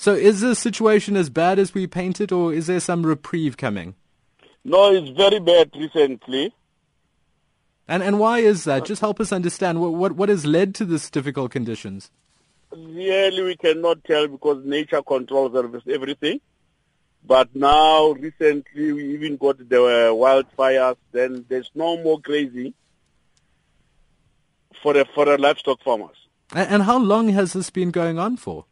[0.00, 3.58] So is the situation as bad as we paint it, or is there some reprieve
[3.58, 3.96] coming?
[4.64, 6.54] No, it's very bad recently.
[7.86, 8.86] And and why is that?
[8.86, 12.10] Just help us understand what what, what has led to this difficult conditions.
[12.72, 15.54] Really, we cannot tell because nature controls
[15.86, 16.40] everything.
[17.22, 20.96] But now, recently, we even got the wildfires.
[21.12, 22.72] Then there's no more grazing
[24.82, 26.16] for the for the livestock farmers.
[26.54, 28.64] And, and how long has this been going on for?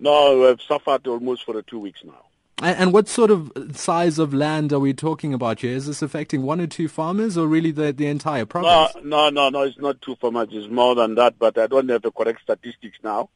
[0.00, 2.24] No, we've suffered almost for two weeks now.
[2.62, 5.72] And, and what sort of size of land are we talking about here?
[5.72, 8.94] Is this affecting one or two farmers, or really the the entire province?
[8.96, 9.62] No, no, no, no.
[9.62, 10.48] It's not two farmers.
[10.52, 11.38] It's more than that.
[11.38, 13.30] But I don't have the correct statistics now.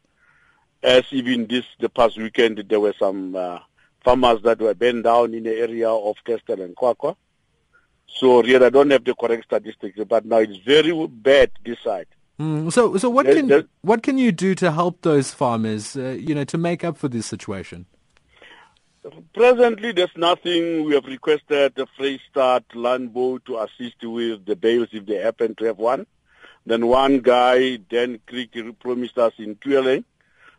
[0.82, 3.36] As even this the past weekend, there were some.
[3.36, 3.58] Uh,
[4.04, 7.16] farmers that were burned down in the area of Kestell and QwaQwa.
[8.08, 12.06] So really, I don't have the correct statistics, but now it's very bad this side.
[12.42, 16.34] Mm, so, so what can what can you do to help those farmers, uh, you
[16.34, 17.86] know, to make up for this situation?
[19.32, 20.84] Presently, there's nothing.
[20.84, 25.18] We have requested the Free State Land Board to assist with the bales if they
[25.18, 26.04] happen to have one.
[26.66, 30.04] Then one guy, Dan Creek, promised us in Tweeling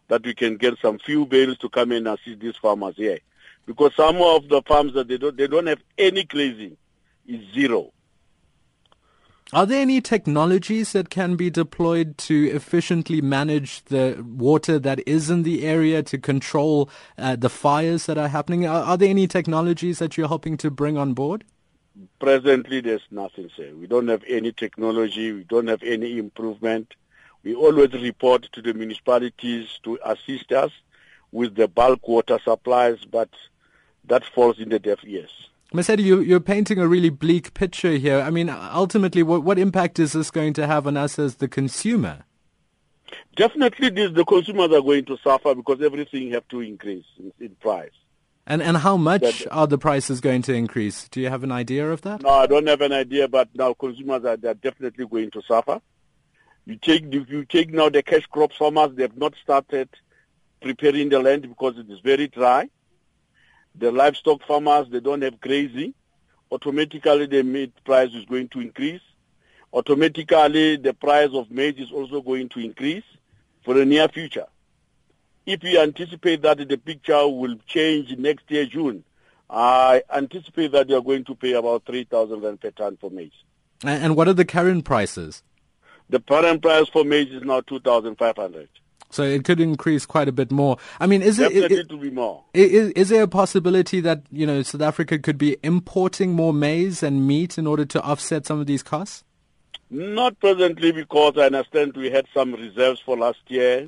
[0.07, 3.19] that we can get some few bales to come and assist these farmers here
[3.65, 6.77] because some of the farms that they don't they don't have any grazing
[7.27, 7.91] is zero.
[9.53, 15.29] Are there any technologies that can be deployed to efficiently manage the water that is
[15.29, 18.65] in the area to control uh, the fires that are happening?
[18.65, 21.43] Are, are, there any technologies that you're hoping to bring on board?
[22.19, 23.71] Presently, there's nothing, sir.
[23.79, 25.31] We don't have any technology.
[25.31, 26.95] We don't have any improvement.
[27.43, 30.71] We always report to the municipalities to assist us
[31.31, 33.29] with the bulk water supplies, but
[34.05, 35.49] that falls in the deaf ears.
[35.73, 38.19] Masedi, you, you're painting a really bleak picture here.
[38.19, 41.47] I mean, ultimately, what, what impact is this going to have on us as the
[41.47, 42.25] consumer?
[43.35, 47.55] Definitely, this, the consumers are going to suffer because everything have to increase in, in
[47.55, 47.89] price.
[48.45, 51.07] And and how much that, are the prices going to increase?
[51.07, 52.21] Do you have an idea of that?
[52.21, 55.81] No, I don't have an idea, but now consumers are they're definitely going to suffer.
[56.65, 59.89] You take you take now the cash crop farmers; they have not started
[60.61, 62.69] preparing the land because it is very dry
[63.75, 65.93] the livestock farmers, they don't have grazing.
[66.51, 69.01] Automatically, the meat price is going to increase.
[69.73, 73.03] Automatically, the price of maize is also going to increase
[73.65, 74.45] for the near future.
[75.45, 79.03] If we anticipate that the picture will change next year, June,
[79.49, 83.31] I anticipate that they are going to pay about 3,000 rand per ton for maize.
[83.83, 85.43] And what are the current prices?
[86.09, 88.69] The current price for maize is now 2,500.
[89.13, 90.77] So it could increase quite a bit more.
[90.99, 92.43] I mean, is Definitely it, it, to be more.
[92.55, 97.03] Is, is there a possibility that you know South Africa could be importing more maize
[97.03, 99.23] and meat in order to offset some of these costs?
[99.91, 103.87] Not presently, because I understand we had some reserves for last year.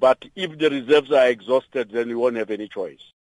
[0.00, 3.02] But if the reserves are exhausted, then we won't have any choice.